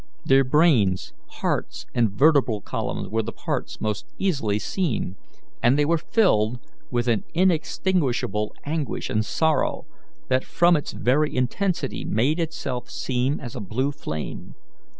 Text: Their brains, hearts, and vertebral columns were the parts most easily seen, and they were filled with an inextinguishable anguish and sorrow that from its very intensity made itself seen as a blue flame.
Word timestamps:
Their 0.25 0.43
brains, 0.43 1.13
hearts, 1.27 1.85
and 1.93 2.09
vertebral 2.09 2.61
columns 2.61 3.07
were 3.09 3.21
the 3.21 3.31
parts 3.31 3.79
most 3.79 4.07
easily 4.17 4.57
seen, 4.57 5.15
and 5.61 5.77
they 5.77 5.85
were 5.85 5.99
filled 5.99 6.57
with 6.89 7.07
an 7.07 7.23
inextinguishable 7.35 8.51
anguish 8.65 9.11
and 9.11 9.23
sorrow 9.23 9.85
that 10.27 10.43
from 10.43 10.75
its 10.75 10.91
very 10.93 11.35
intensity 11.35 12.03
made 12.03 12.39
itself 12.39 12.89
seen 12.89 13.39
as 13.39 13.55
a 13.55 13.59
blue 13.61 13.91
flame. 13.91 14.55